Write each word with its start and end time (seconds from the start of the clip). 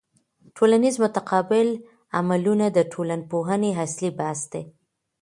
ټولنیز 0.57 0.95
متقابل 1.03 1.67
عملونه 2.17 2.65
د 2.71 2.79
ټولنپوهني 2.93 3.71
اصلي 3.85 4.09
بحث 4.19 4.41
دی. 4.51 4.63